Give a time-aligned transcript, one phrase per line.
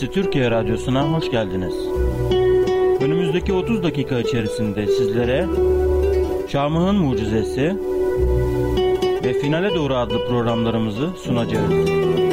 [0.00, 1.74] Sesi Türkiye Radyosu'na hoş geldiniz.
[3.02, 5.46] Önümüzdeki 30 dakika içerisinde sizlere
[6.48, 7.76] Çarmıhın Mucizesi
[9.24, 12.29] ve Finale Doğru adlı programlarımızı sunacağız.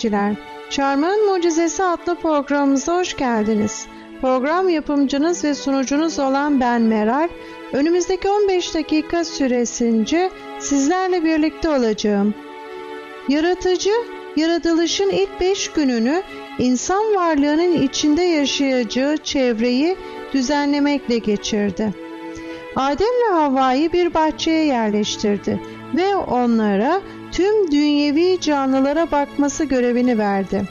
[0.00, 0.34] Dinleyiciler.
[0.70, 3.86] Çarmıhın Mucizesi adlı programımıza hoş geldiniz.
[4.20, 7.28] Program yapımcınız ve sunucunuz olan ben Meral.
[7.72, 12.34] Önümüzdeki 15 dakika süresince sizlerle birlikte olacağım.
[13.28, 13.92] Yaratıcı,
[14.36, 16.22] yaratılışın ilk 5 gününü
[16.58, 19.96] insan varlığının içinde yaşayacağı çevreyi
[20.32, 21.94] düzenlemekle geçirdi.
[22.76, 25.60] Adem ve Havva'yı bir bahçeye yerleştirdi
[25.96, 27.00] ve onlara
[27.32, 30.62] tüm dünyevi canlılara bakması görevini verdi.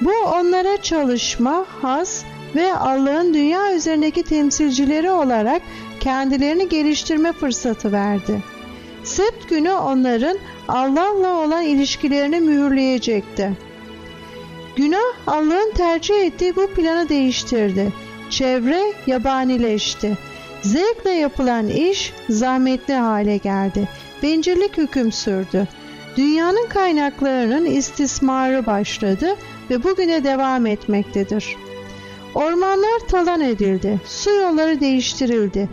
[0.00, 5.62] Bu onlara çalışma, has ve Allah'ın dünya üzerindeki temsilcileri olarak
[6.00, 8.42] kendilerini geliştirme fırsatı verdi.
[9.04, 13.52] Sept günü onların Allah'la olan ilişkilerini mühürleyecekti.
[14.76, 17.92] Günah Allah'ın tercih ettiği bu planı değiştirdi.
[18.30, 20.18] Çevre yabanileşti.
[20.62, 23.88] Zevkle yapılan iş zahmetli hale geldi.
[24.22, 25.68] Bencillik hüküm sürdü.
[26.18, 29.36] Dünyanın kaynaklarının istismarı başladı
[29.70, 31.56] ve bugüne devam etmektedir.
[32.34, 35.68] Ormanlar talan edildi, su yolları değiştirildi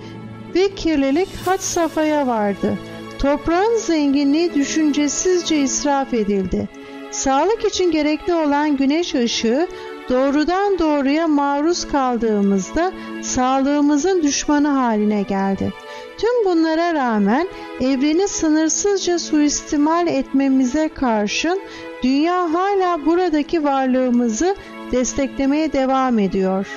[0.56, 2.78] ve kirlilik had safhaya vardı.
[3.20, 6.70] Toprağın zenginliği düşüncesizce israf edildi.
[7.12, 9.68] Sağlık için gerekli olan güneş ışığı
[10.10, 12.92] doğrudan doğruya maruz kaldığımızda
[13.22, 15.74] sağlığımızın düşmanı haline geldi.
[16.18, 17.48] Tüm bunlara rağmen
[17.82, 21.62] evreni sınırsızca suistimal etmemize karşın
[22.04, 24.56] dünya hala buradaki varlığımızı
[24.92, 26.68] desteklemeye devam ediyor.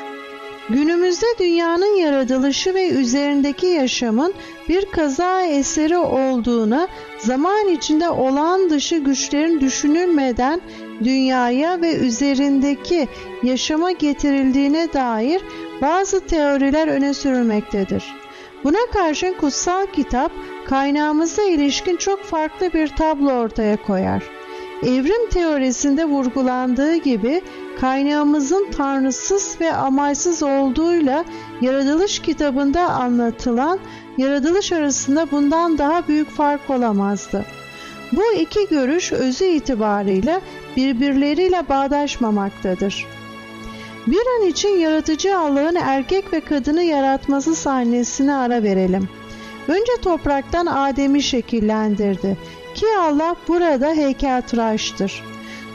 [0.71, 4.35] Günümüzde dünyanın yaratılışı ve üzerindeki yaşamın
[4.69, 6.89] bir kaza eseri olduğuna,
[7.19, 10.61] zaman içinde olağan dışı güçlerin düşünülmeden
[11.05, 13.09] dünyaya ve üzerindeki
[13.43, 15.43] yaşama getirildiğine dair
[15.83, 18.05] bazı teoriler öne sürülmektedir.
[18.65, 20.33] Buna karşın kutsal kitap
[20.67, 24.23] kaynağımıza ilişkin çok farklı bir tablo ortaya koyar.
[24.83, 27.43] Evrim teorisinde vurgulandığı gibi
[27.81, 31.25] kaynağımızın tanrısız ve amaysız olduğuyla
[31.61, 33.79] yaratılış kitabında anlatılan
[34.19, 37.45] yaratılış arasında bundan daha büyük fark olamazdı.
[38.13, 40.41] Bu iki görüş özü itibarıyla
[40.77, 43.07] birbirleriyle bağdaşmamaktadır.
[44.11, 49.09] Bir an için yaratıcı Allah'ın erkek ve kadını yaratması sahnesine ara verelim.
[49.69, 52.37] Önce topraktan Adem'i şekillendirdi
[52.75, 55.25] ki Allah burada heykeltıraştır.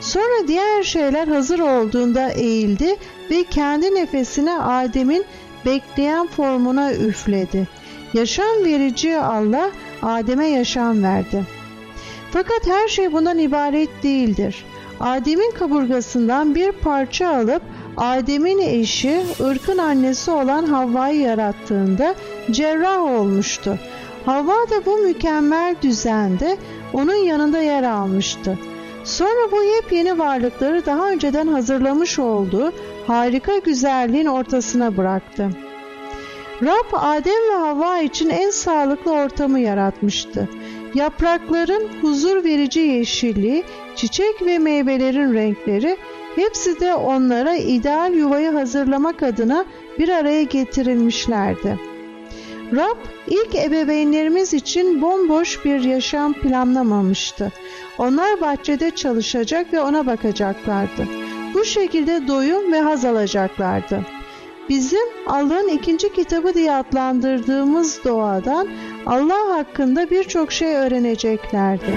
[0.00, 2.96] Sonra diğer şeyler hazır olduğunda eğildi
[3.30, 5.24] ve kendi nefesini Adem'in
[5.66, 7.68] bekleyen formuna üfledi.
[8.14, 9.70] Yaşam verici Allah
[10.02, 11.44] Adem'e yaşam verdi.
[12.30, 14.64] Fakat her şey bundan ibaret değildir.
[15.00, 17.62] Adem'in kaburgasından bir parça alıp
[17.96, 22.14] Adem'in eşi ırkın annesi olan Havva'yı yarattığında
[22.50, 23.78] cerrah olmuştu.
[24.26, 26.56] Havva da bu mükemmel düzende
[26.92, 28.58] onun yanında yer almıştı.
[29.04, 32.72] Sonra bu yepyeni varlıkları daha önceden hazırlamış olduğu
[33.06, 35.48] harika güzelliğin ortasına bıraktı.
[36.62, 40.48] Rab Adem ve Havva için en sağlıklı ortamı yaratmıştı.
[40.94, 43.64] Yaprakların huzur verici yeşilliği,
[43.96, 45.96] çiçek ve meyvelerin renkleri
[46.36, 49.64] hepsi de onlara ideal yuvayı hazırlamak adına
[49.98, 51.78] bir araya getirilmişlerdi.
[52.72, 52.96] Rab
[53.26, 57.52] ilk ebeveynlerimiz için bomboş bir yaşam planlamamıştı.
[57.98, 61.08] Onlar bahçede çalışacak ve ona bakacaklardı.
[61.54, 64.00] Bu şekilde doyum ve haz alacaklardı.
[64.68, 68.68] Bizim Allah'ın ikinci kitabı diye adlandırdığımız doğadan
[69.06, 71.94] Allah hakkında birçok şey öğreneceklerdi.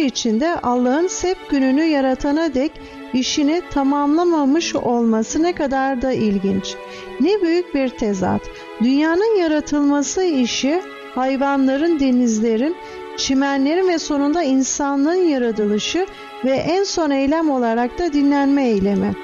[0.00, 2.72] İçinde Allah'ın sep gününü yaratana dek
[3.12, 6.74] işini tamamlamamış olması ne kadar da ilginç.
[7.20, 8.42] Ne büyük bir tezat.
[8.82, 10.82] Dünyanın yaratılması işi
[11.14, 12.76] hayvanların, denizlerin,
[13.16, 16.06] çimenlerin ve sonunda insanlığın yaratılışı
[16.44, 19.14] ve en son eylem olarak da dinlenme eylemi.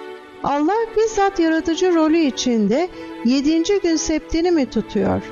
[0.45, 2.89] Allah bizzat yaratıcı rolü içinde
[3.25, 5.23] yedinci gün septini mi tutuyor?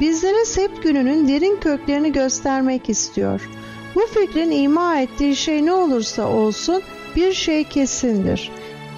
[0.00, 3.61] Bizlere sept gününün derin köklerini göstermek istiyor.''
[3.94, 6.82] Bu fikrin ima ettiği şey ne olursa olsun
[7.16, 8.50] bir şey kesindir.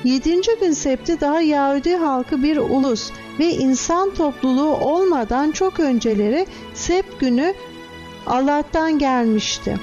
[0.04, 7.20] Yedinci gün septi daha Yahudi halkı bir ulus ve insan topluluğu olmadan çok önceleri sept
[7.20, 7.54] günü
[8.26, 9.76] Allah'tan gelmişti.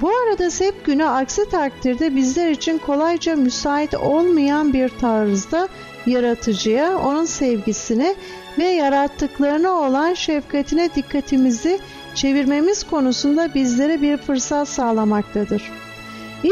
[0.00, 5.68] Bu arada sept günü aksi takdirde bizler için kolayca müsait olmayan bir tarzda
[6.06, 8.14] yaratıcıya, onun sevgisine
[8.58, 11.78] ve yarattıklarına olan şefkatine dikkatimizi
[12.14, 15.62] çevirmemiz konusunda bizlere bir fırsat sağlamaktadır.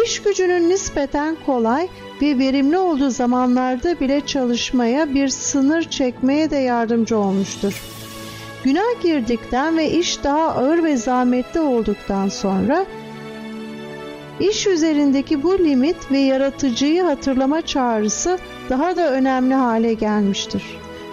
[0.05, 1.88] İş gücünün nispeten kolay
[2.23, 7.82] ve verimli olduğu zamanlarda bile çalışmaya bir sınır çekmeye de yardımcı olmuştur.
[8.64, 12.87] Günah girdikten ve iş daha ağır ve zahmetli olduktan sonra
[14.41, 18.38] iş üzerindeki bu limit ve yaratıcıyı hatırlama çağrısı
[18.70, 20.62] daha da önemli hale gelmiştir.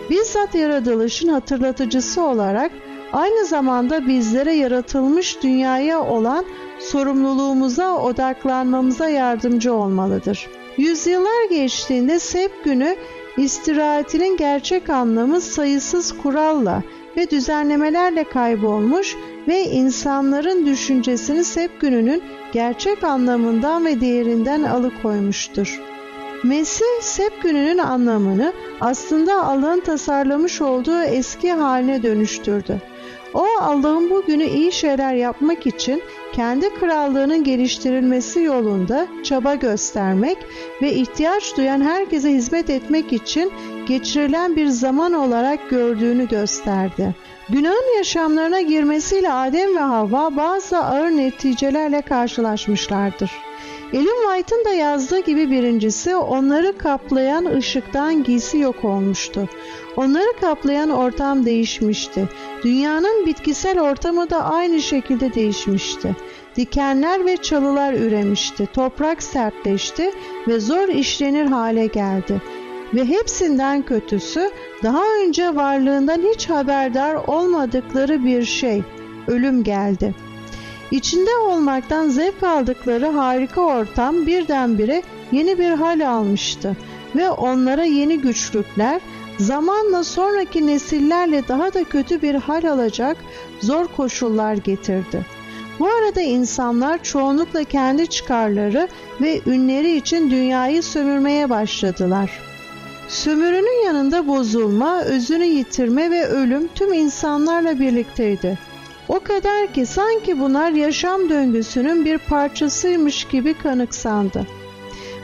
[0.10, 2.72] Bizzat yaratılışın hatırlatıcısı olarak
[3.13, 6.45] aynı zamanda bizlere yaratılmış dünyaya olan
[6.79, 10.47] sorumluluğumuza odaklanmamıza yardımcı olmalıdır.
[10.77, 12.95] Yüzyıllar geçtiğinde Sep günü
[13.38, 16.83] istirahatinin gerçek anlamı sayısız kuralla
[17.17, 19.15] ve düzenlemelerle kaybolmuş
[19.47, 25.81] ve insanların düşüncesini Sep gününün gerçek anlamından ve değerinden alıkoymuştur.
[26.44, 32.81] Mesih Sep gününün anlamını aslında Allah'ın tasarlamış olduğu eski haline dönüştürdü.
[33.33, 36.01] O Allah'ın bu günü iyi şeyler yapmak için
[36.33, 40.37] kendi krallığının geliştirilmesi yolunda çaba göstermek
[40.81, 43.51] ve ihtiyaç duyan herkese hizmet etmek için
[43.87, 47.15] geçirilen bir zaman olarak gördüğünü gösterdi.
[47.49, 53.49] Günahın yaşamlarına girmesiyle Adem ve Havva bazı ağır neticelerle karşılaşmışlardır.
[53.94, 59.50] Ellen White'ın da yazdığı gibi birincisi onları kaplayan ışıktan giysi yok olmuştu.
[59.97, 62.30] Onları kaplayan ortam değişmişti.
[62.63, 66.15] Dünyanın bitkisel ortamı da aynı şekilde değişmişti.
[66.56, 68.68] Dikenler ve çalılar üremişti.
[68.74, 70.12] Toprak sertleşti
[70.47, 72.41] ve zor işlenir hale geldi.
[72.94, 74.51] Ve hepsinden kötüsü
[74.83, 78.83] daha önce varlığından hiç haberdar olmadıkları bir şey,
[79.27, 80.15] ölüm geldi.
[80.91, 86.77] İçinde olmaktan zevk aldıkları harika ortam birdenbire yeni bir hal almıştı
[87.15, 89.01] ve onlara yeni güçlükler,
[89.39, 93.17] zamanla sonraki nesillerle daha da kötü bir hal alacak
[93.62, 95.25] zor koşullar getirdi.
[95.79, 98.88] Bu arada insanlar çoğunlukla kendi çıkarları
[99.22, 102.31] ve ünleri için dünyayı sömürmeye başladılar.
[103.08, 108.68] Sömürünün yanında bozulma, özünü yitirme ve ölüm tüm insanlarla birlikteydi.
[109.10, 114.48] O kadar ki sanki bunlar yaşam döngüsünün bir parçasıymış gibi kanıksandı.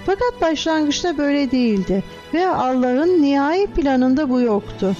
[0.06, 4.96] Fakat başlangıçta böyle değildi ve Allah'ın nihai planında bu yoktu.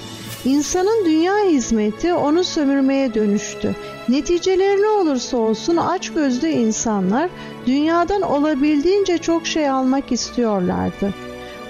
[0.46, 3.76] İnsanın dünya hizmeti onu sömürmeye dönüştü.
[4.10, 7.30] Neticeleri ne olursa olsun aç gözlü insanlar
[7.68, 11.14] dünyadan olabildiğince çok şey almak istiyorlardı.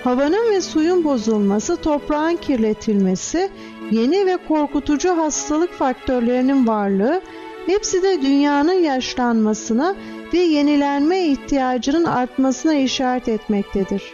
[0.03, 3.49] Havanın ve suyun bozulması, toprağın kirletilmesi,
[3.91, 7.21] yeni ve korkutucu hastalık faktörlerinin varlığı
[7.65, 9.95] hepsi de dünyanın yaşlanmasına
[10.33, 14.13] ve yenilenme ihtiyacının artmasına işaret etmektedir.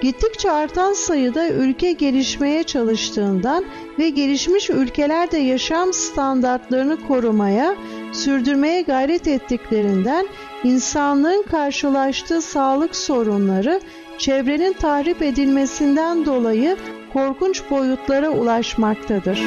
[0.00, 3.64] Gittikçe artan sayıda ülke gelişmeye çalıştığından
[3.98, 7.76] ve gelişmiş ülkelerde yaşam standartlarını korumaya,
[8.12, 10.26] sürdürmeye gayret ettiklerinden
[10.64, 13.80] insanlığın karşılaştığı sağlık sorunları
[14.18, 16.76] çevrenin tahrip edilmesinden dolayı
[17.12, 19.38] korkunç boyutlara ulaşmaktadır.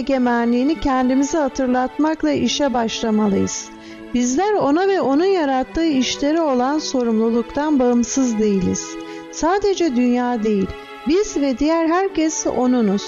[0.00, 3.68] Egemenliğini kendimize hatırlatmakla işe başlamalıyız.
[4.14, 8.86] Bizler ona ve onun yarattığı işleri olan sorumluluktan bağımsız değiliz.
[9.32, 10.66] Sadece dünya değil,
[11.08, 13.02] biz ve diğer herkes O'nunuz.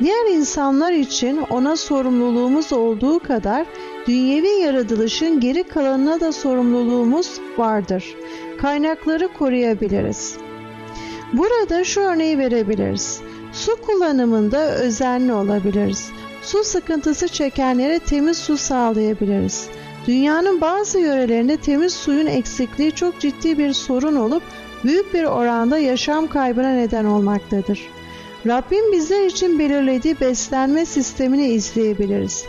[0.00, 3.66] Diğer insanlar için O'na sorumluluğumuz olduğu kadar
[4.06, 8.14] dünyevi yaratılışın geri kalanına da sorumluluğumuz vardır.
[8.60, 10.36] Kaynakları koruyabiliriz.
[11.32, 13.20] Burada şu örneği verebiliriz.
[13.52, 16.10] Su kullanımında özenli olabiliriz.
[16.54, 19.68] Su sıkıntısı çekenlere temiz su sağlayabiliriz.
[20.06, 24.42] Dünyanın bazı yörelerinde temiz suyun eksikliği çok ciddi bir sorun olup
[24.84, 27.90] büyük bir oranda yaşam kaybına neden olmaktadır.
[28.46, 32.44] Rabbim bizler için belirlediği beslenme sistemini izleyebiliriz.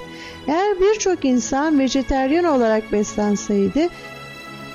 [0.47, 3.89] Eğer birçok insan vejeteryan olarak beslenseydi,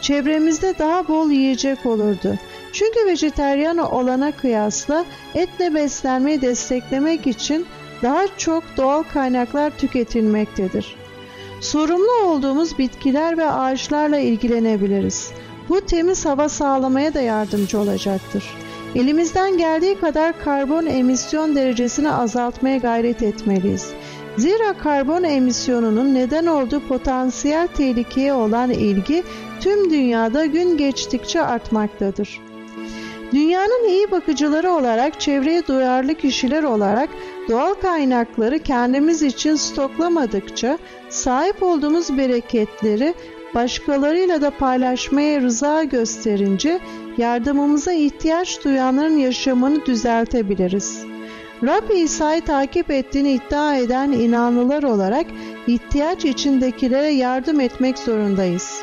[0.01, 2.39] çevremizde daha bol yiyecek olurdu.
[2.73, 7.67] Çünkü vejeteryan olana kıyasla etle beslenmeyi desteklemek için
[8.03, 10.97] daha çok doğal kaynaklar tüketilmektedir.
[11.61, 15.33] Sorumlu olduğumuz bitkiler ve ağaçlarla ilgilenebiliriz.
[15.69, 18.45] Bu temiz hava sağlamaya da yardımcı olacaktır.
[18.95, 23.93] Elimizden geldiği kadar karbon emisyon derecesini azaltmaya gayret etmeliyiz.
[24.37, 29.23] Zira karbon emisyonunun neden olduğu potansiyel tehlikeye olan ilgi
[29.61, 32.50] tüm dünyada gün geçtikçe artmaktadır.
[33.33, 37.11] Dünyanın iyi bakıcıları olarak, çevreye duyarlı kişiler olarak
[37.49, 43.15] doğal kaynakları kendimiz için stoklamadıkça sahip olduğumuz bereketleri
[43.55, 46.81] başkalarıyla da paylaşmaya rıza gösterince
[47.19, 51.05] yardımımıza ihtiyaç duyanların yaşamını düzeltebiliriz.
[51.63, 55.27] Rab İsa'yı takip ettiğini iddia eden inanlılar olarak
[55.67, 58.83] ihtiyaç içindekilere yardım etmek zorundayız.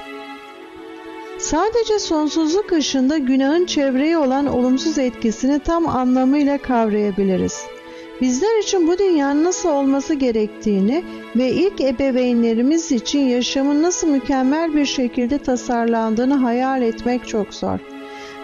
[1.39, 7.61] Sadece sonsuzluk ışığında günahın çevreye olan olumsuz etkisini tam anlamıyla kavrayabiliriz.
[8.21, 11.03] Bizler için bu dünyanın nasıl olması gerektiğini
[11.35, 17.79] ve ilk ebeveynlerimiz için yaşamın nasıl mükemmel bir şekilde tasarlandığını hayal etmek çok zor.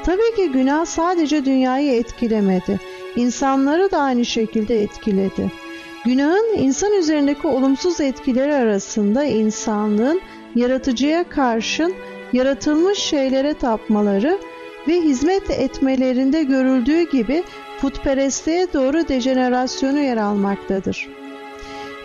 [0.04, 2.80] Tabii ki günah sadece dünyayı etkilemedi,
[3.16, 5.52] insanları da aynı şekilde etkiledi.
[6.06, 10.22] Günahın insan üzerindeki olumsuz etkileri arasında insanlığın
[10.56, 11.94] yaratıcıya karşın
[12.34, 14.40] yaratılmış şeylere tapmaları
[14.88, 17.44] ve hizmet etmelerinde görüldüğü gibi
[17.82, 21.10] putperestliğe doğru dejenerasyonu yer almaktadır.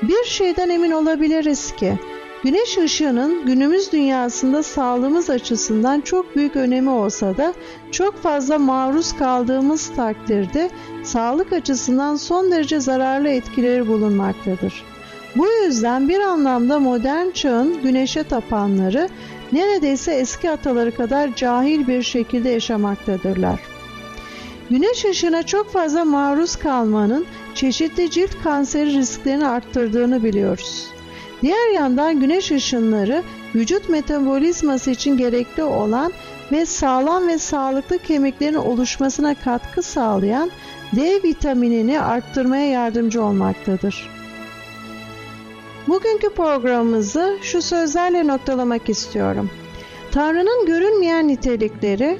[0.03, 1.93] Bir şeyden emin olabiliriz ki
[2.45, 7.55] güneş ışığının günümüz dünyasında sağlığımız açısından çok büyük önemi olsa da
[7.91, 10.71] çok fazla maruz kaldığımız takdirde
[11.05, 14.85] sağlık açısından son derece zararlı etkileri bulunmaktadır.
[15.37, 19.09] Bu yüzden bir anlamda modern çağın güneşe tapanları
[19.53, 23.61] neredeyse eski ataları kadar cahil bir şekilde yaşamaktadırlar.
[24.71, 30.87] Güneş ışığına çok fazla maruz kalmanın çeşitli cilt kanseri risklerini arttırdığını biliyoruz.
[31.43, 33.23] Diğer yandan güneş ışınları
[33.55, 36.13] vücut metabolizması için gerekli olan
[36.53, 40.51] ve sağlam ve sağlıklı kemiklerin oluşmasına katkı sağlayan
[40.97, 44.11] D vitaminini arttırmaya yardımcı olmaktadır.
[45.89, 49.51] Bugünkü programımızı şu sözlerle noktalamak istiyorum.
[50.13, 52.19] Tanrı'nın görünmeyen nitelikleri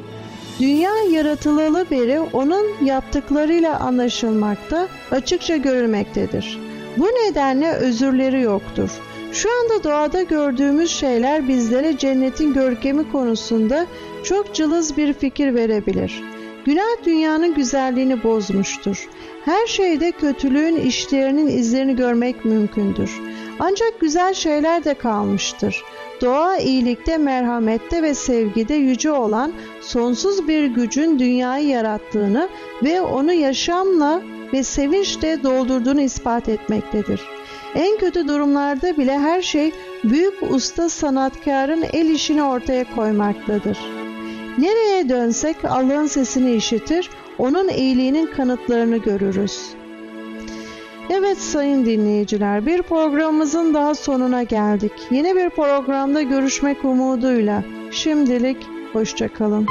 [0.61, 6.59] dünya yaratılalı beri onun yaptıklarıyla anlaşılmakta, açıkça görülmektedir.
[6.97, 8.91] Bu nedenle özürleri yoktur.
[9.33, 13.87] Şu anda doğada gördüğümüz şeyler bizlere cennetin görkemi konusunda
[14.25, 16.23] çok cılız bir fikir verebilir.
[16.65, 19.09] Günah dünyanın güzelliğini bozmuştur.
[19.45, 23.21] Her şeyde kötülüğün işlerinin izlerini görmek mümkündür.
[23.61, 25.83] Ancak güzel şeyler de kalmıştır.
[26.21, 32.49] Doğa iyilikte, merhamette ve sevgide yüce olan sonsuz bir gücün dünyayı yarattığını
[32.83, 34.23] ve onu yaşamla
[34.53, 37.21] ve sevinçle doldurduğunu ispat etmektedir.
[37.75, 39.73] En kötü durumlarda bile her şey
[40.05, 43.79] büyük usta sanatkarın el işini ortaya koymaktadır.
[44.59, 49.61] Nereye dönsek Allah'ın sesini işitir, onun iyiliğinin kanıtlarını görürüz.
[51.11, 54.93] Evet sayın dinleyiciler bir programımızın daha sonuna geldik.
[55.11, 57.65] Yeni bir programda görüşmek umuduyla.
[57.91, 58.57] Şimdilik
[58.93, 59.67] hoşçakalın.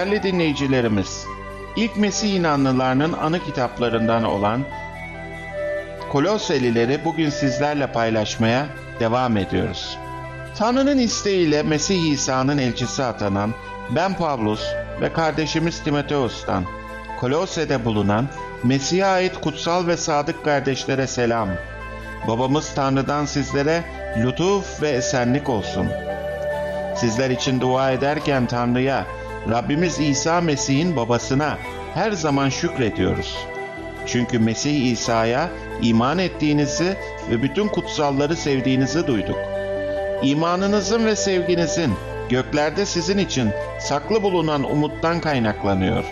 [0.00, 1.26] Değerli dinleyicilerimiz,
[1.76, 4.64] ilk Mesih inanlılarının anı kitaplarından olan
[6.12, 8.66] Koloselileri bugün sizlerle paylaşmaya
[9.00, 9.98] devam ediyoruz.
[10.58, 13.54] Tanrı'nın isteğiyle Mesih İsa'nın elçisi atanan
[13.90, 14.62] ben Pavlus
[15.00, 16.64] ve kardeşimiz Timoteos'tan
[17.20, 18.28] Kolose'de bulunan
[18.64, 21.48] Mesih'e ait kutsal ve sadık kardeşlere selam.
[22.28, 23.82] Babamız Tanrı'dan sizlere
[24.18, 25.86] lütuf ve esenlik olsun.
[26.96, 29.06] Sizler için dua ederken Tanrı'ya,
[29.48, 31.58] Rabbimiz İsa Mesih'in babasına
[31.94, 33.38] her zaman şükrediyoruz.
[34.06, 35.50] Çünkü Mesih İsa'ya
[35.82, 36.96] iman ettiğinizi
[37.30, 39.38] ve bütün kutsalları sevdiğinizi duyduk.
[40.22, 41.92] İmanınızın ve sevginizin
[42.28, 46.04] göklerde sizin için saklı bulunan umuttan kaynaklanıyor.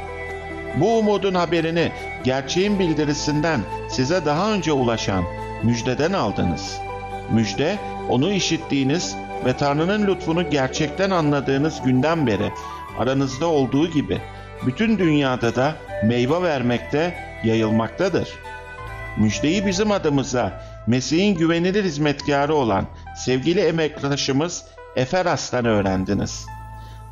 [0.77, 1.93] Bu umudun haberini
[2.25, 5.25] gerçeğin bildirisinden size daha önce ulaşan
[5.63, 6.79] müjdeden aldınız.
[7.31, 7.77] Müjde
[8.09, 12.51] onu işittiğiniz ve Tanrı'nın lütfunu gerçekten anladığınız günden beri
[12.99, 14.21] aranızda olduğu gibi
[14.67, 17.15] bütün dünyada da meyve vermekte,
[17.45, 18.29] yayılmaktadır.
[19.17, 24.65] Müjdeyi bizim adımıza Mesih'in güvenilir hizmetkarı olan sevgili emektaşımız
[24.97, 26.47] Eferas'tan öğrendiniz.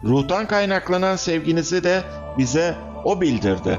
[0.04, 2.02] Ruhtan kaynaklanan sevginizi de
[2.38, 3.78] bize o bildirdi.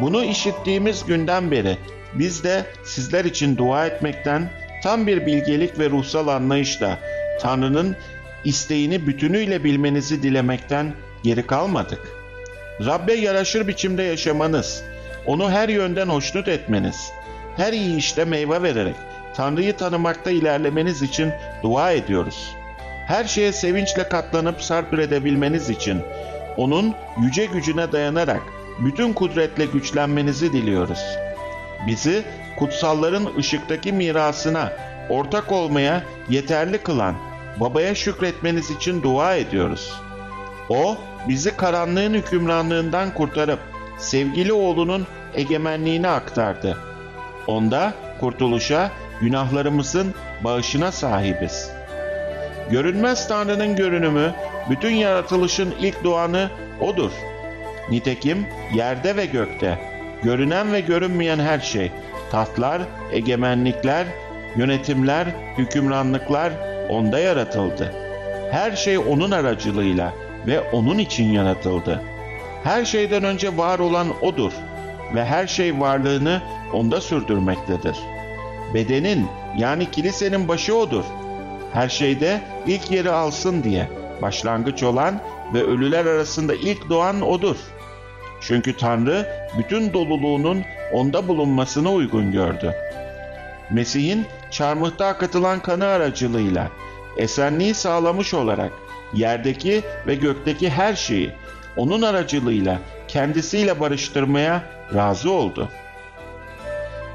[0.00, 1.78] Bunu işittiğimiz günden beri
[2.14, 4.50] biz de sizler için dua etmekten
[4.82, 6.98] tam bir bilgelik ve ruhsal anlayışla
[7.40, 7.96] Tanrı'nın
[8.44, 10.92] isteğini bütünüyle bilmenizi dilemekten
[11.22, 12.00] geri kalmadık.
[12.86, 14.82] Rabbe yaraşır biçimde yaşamanız,
[15.26, 17.10] onu her yönden hoşnut etmeniz,
[17.56, 18.94] her iyi işte meyve vererek
[19.36, 22.54] Tanrı'yı tanımakta ilerlemeniz için dua ediyoruz.
[23.06, 26.02] Her şeye sevinçle katlanıp sarpır edebilmeniz için
[26.56, 28.42] onun yüce gücüne dayanarak
[28.78, 31.00] bütün kudretle güçlenmenizi diliyoruz.
[31.86, 32.22] Bizi
[32.58, 34.72] kutsalların ışıktaki mirasına
[35.08, 37.14] ortak olmaya yeterli kılan
[37.60, 39.92] babaya şükretmeniz için dua ediyoruz.
[40.68, 40.96] O
[41.28, 43.58] bizi karanlığın hükümranlığından kurtarıp
[43.98, 46.78] sevgili oğlunun egemenliğine aktardı.
[47.46, 48.90] Onda kurtuluşa,
[49.20, 51.70] günahlarımızın bağışına sahibiz.
[52.70, 54.34] Görünmez Tanrı'nın görünümü,
[54.70, 57.10] bütün yaratılışın ilk doğanı O'dur.
[57.90, 59.78] Nitekim yerde ve gökte,
[60.22, 61.92] görünen ve görünmeyen her şey,
[62.30, 64.06] tahtlar, egemenlikler,
[64.56, 65.26] yönetimler,
[65.58, 66.52] hükümranlıklar
[66.88, 67.92] O'nda yaratıldı.
[68.50, 70.12] Her şey O'nun aracılığıyla
[70.46, 72.02] ve O'nun için yaratıldı.
[72.64, 74.52] Her şeyden önce var olan O'dur
[75.14, 77.96] ve her şey varlığını O'nda sürdürmektedir.
[78.74, 79.26] Bedenin
[79.58, 81.04] yani kilisenin başı O'dur.
[81.72, 83.88] Her şeyde ilk yeri alsın diye
[84.22, 85.20] başlangıç olan
[85.54, 87.56] ve ölüler arasında ilk doğan O'dur.
[88.40, 89.26] Çünkü Tanrı
[89.58, 92.74] bütün doluluğunun onda bulunmasına uygun gördü.
[93.70, 96.68] Mesih'in çarmıhta akıtılan kanı aracılığıyla
[97.16, 98.72] esenliği sağlamış olarak
[99.14, 101.32] yerdeki ve gökteki her şeyi
[101.76, 104.62] onun aracılığıyla kendisiyle barıştırmaya
[104.94, 105.68] razı oldu.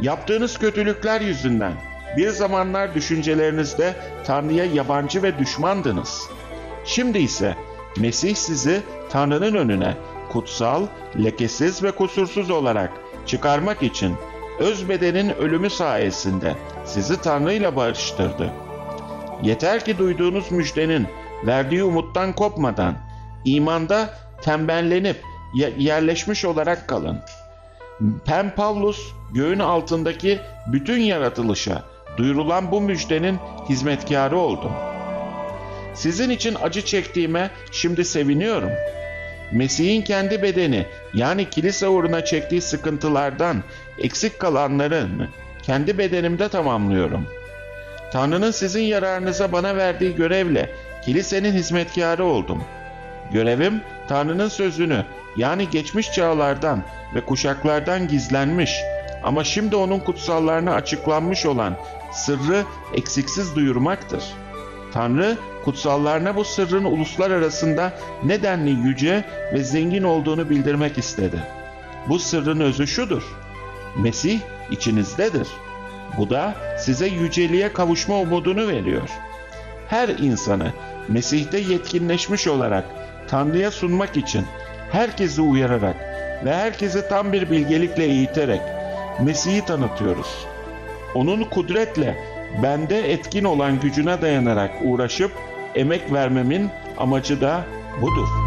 [0.02, 1.74] Yaptığınız kötülükler yüzünden
[2.18, 6.22] bir zamanlar düşüncelerinizde Tanrı'ya yabancı ve düşmandınız.
[6.86, 7.56] Şimdi ise
[7.98, 9.98] Mesih sizi Tanrı'nın önüne
[10.32, 10.88] kutsal,
[11.24, 12.92] lekesiz ve kusursuz olarak
[13.26, 14.16] çıkarmak için
[14.64, 18.50] öz bedenin ölümü sayesinde sizi Tanrı ile barıştırdı.
[19.44, 21.08] Yeter ki duyduğunuz müjdenin
[21.46, 22.96] verdiği umuttan kopmadan,
[23.46, 24.10] imanda
[24.42, 25.24] tembellenip
[25.78, 27.20] yerleşmiş olarak kalın.
[28.26, 31.84] Pen Pavlus göğün altındaki bütün yaratılışa
[32.18, 34.72] duyurulan bu müjdenin hizmetkarı oldum.
[35.94, 38.72] Sizin için acı çektiğime şimdi seviniyorum.
[39.54, 43.64] Mesih'in kendi bedeni yani kilise uğruna çektiği sıkıntılardan
[43.98, 45.28] eksik kalanlarını
[45.64, 47.28] kendi bedenimde tamamlıyorum.
[48.12, 50.70] Tanrı'nın sizin yararınıza bana verdiği görevle
[51.06, 52.64] kilisenin hizmetkarı oldum.
[53.32, 55.06] Görevim Tanrı'nın sözünü
[55.38, 56.84] yani geçmiş çağlardan
[57.16, 58.80] ve kuşaklardan gizlenmiş
[59.24, 61.76] ama şimdi onun kutsallarına açıklanmış olan
[62.14, 62.64] sırrı
[62.94, 64.24] eksiksiz duyurmaktır.
[64.94, 71.38] Tanrı kutsallarına bu sırrın uluslar arasında nedenli yüce ve zengin olduğunu bildirmek istedi.
[72.10, 73.24] Bu sırrın özü şudur.
[73.98, 74.40] Mesih
[74.72, 75.48] içinizdedir.
[76.18, 79.10] Bu da size yüceliğe kavuşma umudunu veriyor.
[79.88, 80.74] Her insanı
[81.08, 82.86] Mesih'te yetkinleşmiş olarak
[83.28, 84.46] Tanrı'ya sunmak için
[84.92, 85.96] herkesi uyararak
[86.46, 88.62] ve herkesi tam bir bilgelikle eğiterek
[89.20, 90.46] Mesih'i tanıtıyoruz.
[91.16, 92.33] Onun kudretle
[92.64, 95.32] bende etkin olan gücüne dayanarak uğraşıp
[95.76, 97.66] emek vermemin amacı da
[98.02, 98.43] budur.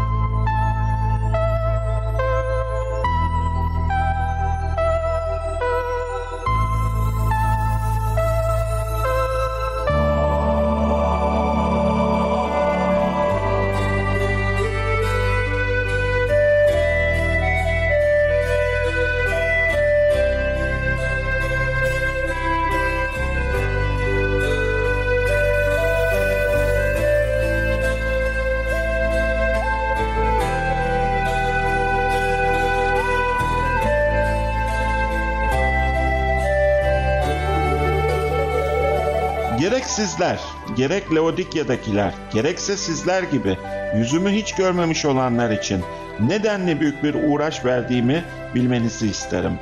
[40.77, 43.57] Gerek Laodikya'dakiler, gerekse sizler gibi
[43.95, 45.81] yüzümü hiç görmemiş olanlar için
[46.19, 48.23] nedenli büyük bir uğraş verdiğimi
[48.55, 49.53] bilmenizi isterim.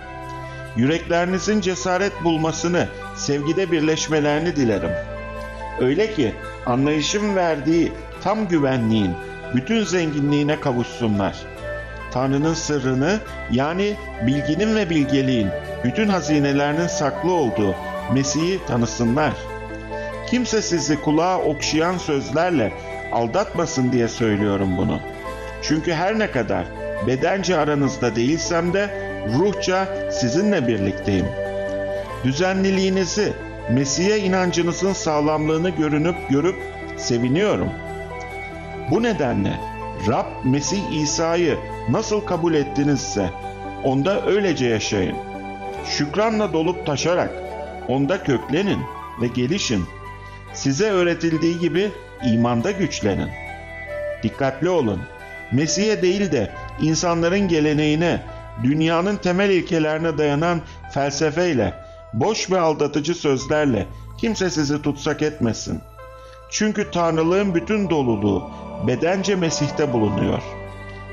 [0.76, 4.92] Yüreklerinizin cesaret bulmasını, sevgide birleşmelerini dilerim.
[5.80, 6.34] Öyle ki
[6.66, 7.92] anlayışım verdiği
[8.24, 9.12] tam güvenliğin,
[9.56, 11.36] bütün zenginliğine kavuşsunlar.
[12.12, 13.20] Tanrı'nın sırrını
[13.52, 13.96] yani
[14.28, 15.50] bilginin ve bilgeliğin
[15.84, 17.76] bütün hazinelerinin saklı olduğu
[18.14, 19.34] Mesih'i tanısınlar.
[20.30, 22.74] Kimse sizi kulağa okşayan sözlerle
[23.12, 25.00] aldatmasın diye söylüyorum bunu.
[25.62, 26.66] Çünkü her ne kadar
[27.08, 28.90] bedence aranızda değilsem de
[29.38, 31.26] ruhça sizinle birlikteyim.
[32.24, 33.34] Düzenliliğinizi,
[33.70, 36.56] Mesih'e inancınızın sağlamlığını görünüp görüp
[36.98, 37.70] seviniyorum.
[38.92, 39.60] Bu nedenle
[40.08, 41.58] Rab Mesih İsa'yı
[41.90, 43.30] nasıl kabul ettinizse
[43.84, 45.16] onda öylece yaşayın.
[45.86, 47.32] Şükranla dolup taşarak
[47.88, 48.80] onda köklenin
[49.22, 49.86] ve gelişin.
[50.66, 51.92] Size öğretildiği gibi
[52.28, 53.30] imanda güçlenin.
[54.24, 55.02] Dikkatli olun.
[55.52, 56.52] Mesih'e değil de
[56.82, 58.22] insanların geleneğine,
[58.64, 61.74] dünyanın temel ilkelerine dayanan felsefeyle,
[62.14, 65.82] boş ve aldatıcı sözlerle kimse sizi tutsak etmesin.
[66.50, 68.52] Çünkü Tanrılığın bütün doluluğu
[68.88, 70.42] bedence Mesih'te bulunuyor.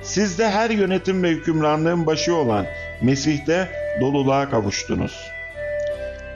[0.02, 2.66] Siz de her yönetim ve hükümranlığın başı olan
[3.02, 3.68] Mesih'te
[4.00, 5.30] doluluğa kavuştunuz.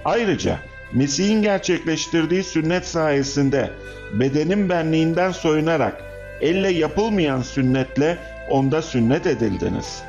[0.05, 0.59] Ayrıca
[0.92, 3.70] Mesih'in gerçekleştirdiği sünnet sayesinde
[4.12, 6.03] bedenin benliğinden soyunarak
[6.40, 8.18] elle yapılmayan sünnetle
[8.51, 10.03] onda sünnet edildiniz.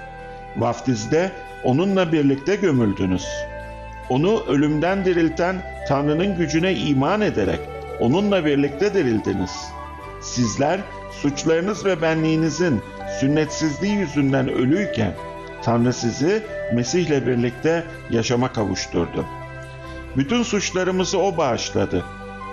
[0.58, 1.32] Vaftizde
[1.64, 3.28] onunla birlikte gömüldünüz.
[4.10, 5.56] Onu ölümden dirilten
[5.88, 7.60] Tanrı'nın gücüne iman ederek
[8.00, 9.52] onunla birlikte dirildiniz.
[10.22, 10.80] Sizler
[11.22, 12.82] suçlarınız ve benliğinizin
[13.20, 15.14] sünnetsizliği yüzünden ölüyken
[15.64, 19.26] Tanrı sizi Mesih'le birlikte yaşama kavuşturdu.
[20.18, 22.04] Bütün suçlarımızı O bağışladı.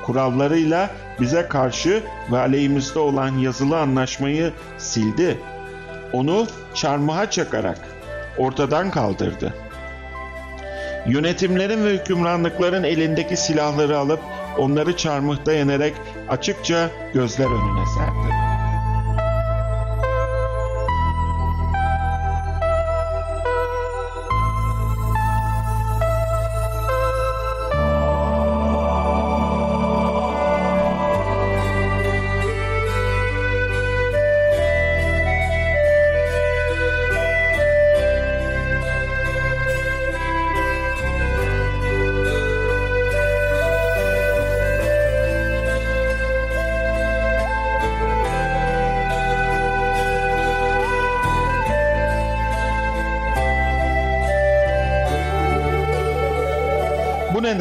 [0.04, 5.38] Kurallarıyla bize karşı ve aleyhimizde olan yazılı anlaşmayı sildi.
[6.12, 7.78] Onu çarmıha çakarak
[8.38, 9.54] ortadan kaldırdı.
[11.06, 14.20] Yönetimlerin ve hükümranlıkların elindeki silahları alıp
[14.58, 15.94] onları çarmıhta yenerek
[16.28, 18.53] açıkça gözler önüne serdi.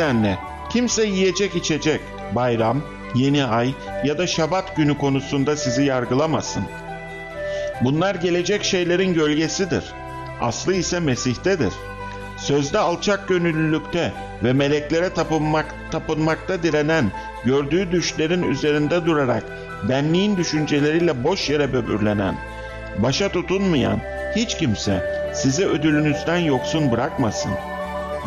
[0.03, 0.37] Nedenle
[0.69, 2.01] kimse yiyecek içecek,
[2.35, 2.81] bayram,
[3.15, 6.63] yeni ay ya da şabat günü konusunda sizi yargılamasın.
[7.81, 9.83] Bunlar gelecek şeylerin gölgesidir.
[10.41, 11.73] Aslı ise Mesih'tedir.
[12.37, 14.11] Sözde alçak gönüllülükte
[14.43, 17.11] ve meleklere tapınmak, tapınmakta direnen,
[17.45, 19.43] gördüğü düşlerin üzerinde durarak
[19.89, 22.35] benliğin düşünceleriyle boş yere böbürlenen,
[22.97, 23.99] başa tutunmayan
[24.35, 27.51] hiç kimse sizi ödülünüzden yoksun bırakmasın.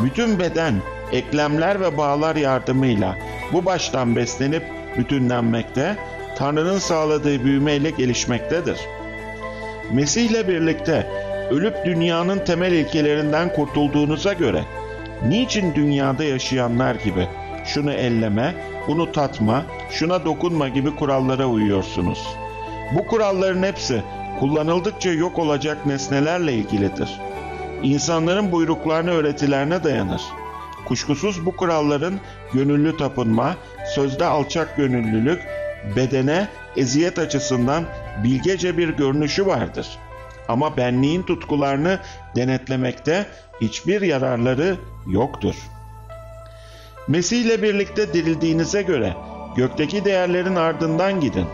[0.05, 0.75] Bütün beden
[1.13, 3.19] eklemler ve bağlar yardımıyla
[3.53, 4.63] bu baştan beslenip
[4.99, 5.97] bütünlenmekte,
[6.37, 8.79] Tanrı'nın sağladığı büyümeyle gelişmektedir.
[9.93, 11.07] Mesih ile birlikte
[11.51, 14.63] ölüp dünyanın temel ilkelerinden kurtulduğunuza göre,
[15.29, 17.29] niçin dünyada yaşayanlar gibi
[17.65, 18.55] şunu elleme,
[18.89, 22.27] bunu tatma, şuna dokunma gibi kurallara uyuyorsunuz?
[22.95, 24.03] Bu kuralların hepsi
[24.41, 27.21] kullanıldıkça yok olacak nesnelerle ilgilidir.
[27.83, 30.23] İnsanların buyruklarına öğretilerine dayanır.
[30.87, 32.21] Kuşkusuz bu kuralların
[32.53, 33.57] gönüllü tapınma,
[33.95, 35.43] sözde alçak gönüllülük,
[35.97, 37.85] bedene eziyet açısından
[38.25, 39.99] bilgece bir görünüşü vardır.
[40.49, 41.99] Ama benliğin tutkularını
[42.37, 43.27] denetlemekte
[43.61, 45.55] hiçbir yararları yoktur.
[47.09, 49.15] Mesih ile birlikte dirildiğinize göre
[49.57, 51.47] gökteki değerlerin ardından gidin.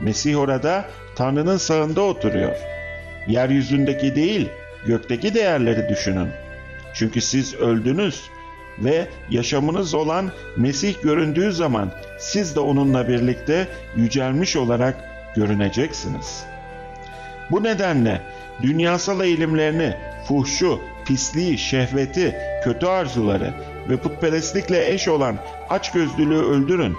[0.00, 0.84] Mesih orada
[1.16, 2.56] Tanrı'nın sağında oturuyor.
[3.28, 4.48] Yeryüzündeki değil,
[4.86, 6.28] gökteki değerleri düşünün.
[6.94, 8.30] Çünkü siz öldünüz
[8.80, 14.94] ve yaşamınız olan Mesih göründüğü zaman siz de onunla birlikte yücelmiş olarak
[15.36, 16.44] görüneceksiniz.
[17.50, 18.20] Bu nedenle
[18.62, 19.94] dünyasal eğilimlerini,
[20.28, 23.54] fuhşu, pisliği, şehveti, kötü arzuları
[23.88, 25.36] ve putperestlikle eş olan
[25.70, 26.96] açgözlülüğü öldürün.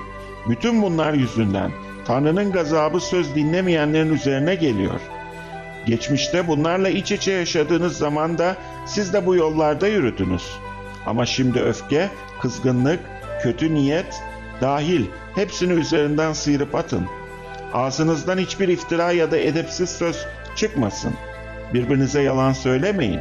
[0.49, 1.71] Bütün bunlar yüzünden
[2.05, 4.99] Tanrı'nın gazabı söz dinlemeyenlerin üzerine geliyor.
[5.85, 10.43] Geçmişte bunlarla iç içe yaşadığınız zaman da siz de bu yollarda yürüdünüz.
[11.05, 12.09] Ama şimdi öfke,
[12.41, 12.99] kızgınlık,
[13.43, 14.21] kötü niyet,
[14.61, 17.05] dahil hepsini üzerinden sıyırıp atın.
[17.73, 21.13] Ağzınızdan hiçbir iftira ya da edepsiz söz çıkmasın.
[21.73, 23.19] Birbirinize yalan söylemeyin.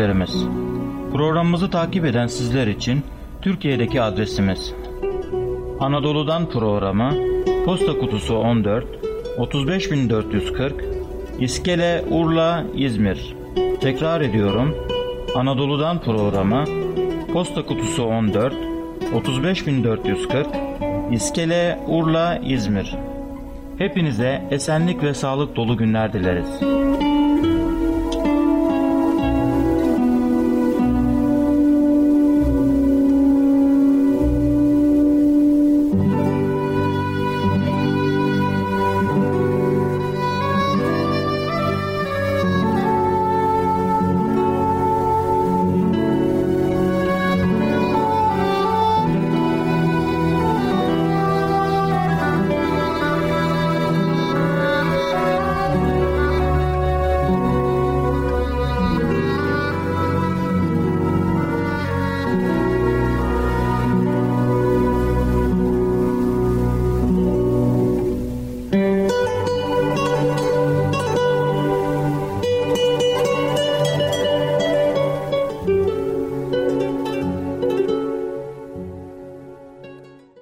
[0.05, 0.47] Dinleyicilerimiz,
[1.13, 3.03] programımızı takip eden sizler için
[3.43, 4.75] Türkiye'deki adresimiz.
[5.81, 7.13] Anadolu'dan programı
[7.65, 8.85] Posta Kutusu 14
[9.39, 10.85] 35440
[11.41, 13.35] İskele Urla İzmir.
[13.81, 14.75] Tekrar ediyorum.
[15.37, 16.65] Anadolu'dan programı
[17.33, 18.55] Posta Kutusu 14
[19.15, 20.47] 35440
[21.13, 22.97] İskele Urla İzmir.
[23.79, 26.61] Hepinize esenlik ve sağlık dolu günler dileriz.